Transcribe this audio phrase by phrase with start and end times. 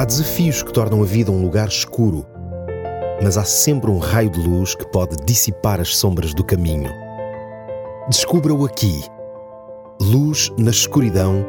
[0.00, 2.24] Há desafios que tornam a vida um lugar escuro,
[3.22, 6.90] mas há sempre um raio de luz que pode dissipar as sombras do caminho.
[8.08, 8.98] Descubra-o aqui.
[10.00, 11.44] Luz na escuridão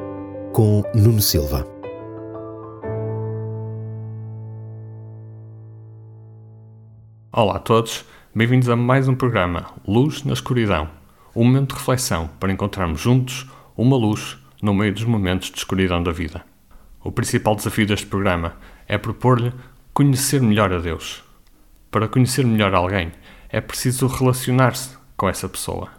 [0.52, 1.66] com Nuno Silva.
[7.32, 8.04] Olá a todos,
[8.36, 10.90] bem-vindos a mais um programa Luz na Escuridão,
[11.34, 16.04] um momento de reflexão para encontrarmos juntos uma luz no meio dos momentos de escuridão
[16.04, 16.51] da vida.
[17.04, 18.58] O principal desafio deste programa
[18.88, 19.52] é propor-lhe
[19.92, 21.24] conhecer melhor a Deus.
[21.90, 23.12] Para conhecer melhor alguém,
[23.50, 25.90] é preciso relacionar-se com essa pessoa.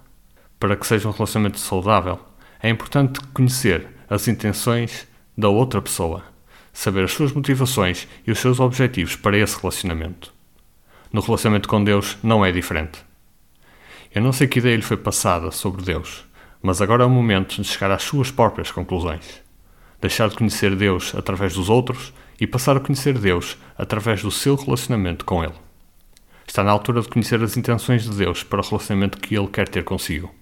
[0.61, 2.21] Para que seja um relacionamento saudável,
[2.63, 6.23] é importante conhecer as intenções da outra pessoa,
[6.73, 10.33] saber as suas motivações e os seus objetivos para esse relacionamento.
[11.13, 13.01] No relacionamento com Deus não é diferente.
[14.15, 16.25] Eu não sei que ideia lhe foi passada sobre Deus,
[16.63, 19.42] mas agora é o momento de chegar às suas próprias conclusões
[20.03, 24.57] deixar de conhecer Deus através dos outros e passar a conhecer Deus através do seu
[24.57, 25.55] relacionamento com Ele.
[26.45, 29.69] Está na altura de conhecer as intenções de Deus para o relacionamento que Ele quer
[29.69, 30.35] ter consigo.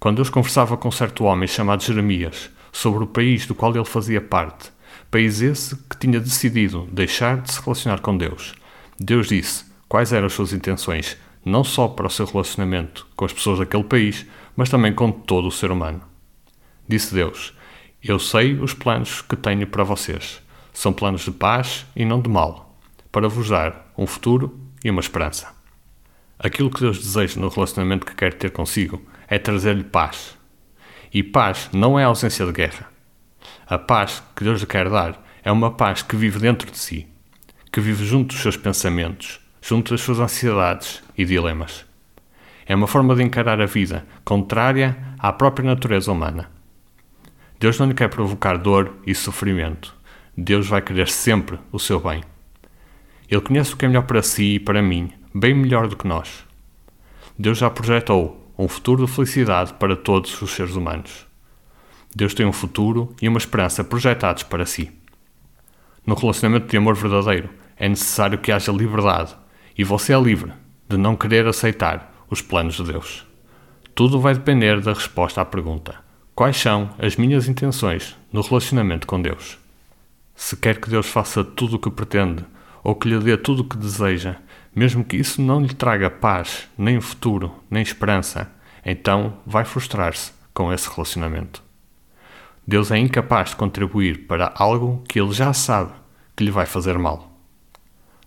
[0.00, 4.20] Quando Deus conversava com certo homem chamado Jeremias sobre o país do qual ele fazia
[4.20, 4.70] parte,
[5.10, 8.54] país esse que tinha decidido deixar de se relacionar com Deus,
[8.98, 13.32] Deus disse quais eram as suas intenções, não só para o seu relacionamento com as
[13.32, 14.26] pessoas daquele país,
[14.56, 16.00] mas também com todo o ser humano.
[16.88, 17.52] Disse Deus:
[18.08, 20.40] eu sei os planos que tenho para vocês.
[20.72, 22.78] São planos de paz e não de mal,
[23.10, 25.52] para vos dar um futuro e uma esperança.
[26.38, 30.36] Aquilo que Deus deseja no relacionamento que quer ter consigo é trazer-lhe paz.
[31.12, 32.88] E paz não é ausência de guerra.
[33.66, 37.08] A paz que Deus lhe quer dar é uma paz que vive dentro de si,
[37.72, 41.84] que vive junto dos seus pensamentos, junto das suas ansiedades e dilemas.
[42.66, 46.55] É uma forma de encarar a vida contrária à própria natureza humana
[47.58, 49.94] Deus não lhe quer provocar dor e sofrimento.
[50.36, 52.22] Deus vai querer sempre o seu bem.
[53.28, 56.06] Ele conhece o que é melhor para si e para mim, bem melhor do que
[56.06, 56.44] nós.
[57.38, 61.26] Deus já projetou um futuro de felicidade para todos os seres humanos.
[62.14, 64.90] Deus tem um futuro e uma esperança projetados para si.
[66.06, 69.34] No relacionamento de amor verdadeiro, é necessário que haja liberdade
[69.76, 70.52] e você é livre
[70.88, 73.26] de não querer aceitar os planos de Deus.
[73.94, 76.05] Tudo vai depender da resposta à pergunta:
[76.36, 79.56] Quais são as minhas intenções no relacionamento com Deus?
[80.34, 82.44] Se quer que Deus faça tudo o que pretende
[82.84, 84.36] ou que lhe dê tudo o que deseja,
[84.74, 88.52] mesmo que isso não lhe traga paz, nem futuro, nem esperança,
[88.84, 91.62] então vai frustrar-se com esse relacionamento.
[92.66, 95.92] Deus é incapaz de contribuir para algo que ele já sabe
[96.36, 97.32] que lhe vai fazer mal.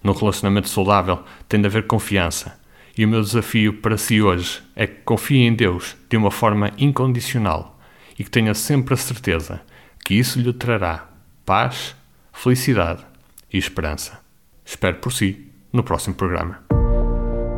[0.03, 2.59] No relacionamento saudável tem de haver confiança,
[2.97, 6.71] e o meu desafio para si hoje é que confie em Deus de uma forma
[6.75, 7.75] incondicional
[8.19, 9.61] e que tenha sempre a certeza
[10.03, 11.09] que isso lhe trará
[11.45, 11.95] paz,
[12.33, 13.05] felicidade
[13.51, 14.19] e esperança.
[14.65, 16.59] Espero por si no próximo programa.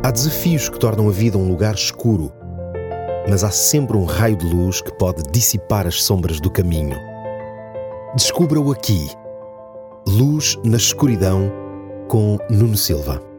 [0.04, 2.32] Há desafios que tornam a vida um lugar escuro,
[3.28, 6.96] mas há sempre um raio de luz que pode dissipar as sombras do caminho.
[8.14, 9.08] Descubra-o aqui.
[10.06, 11.50] Luz na escuridão
[12.08, 13.31] com Nuno Silva.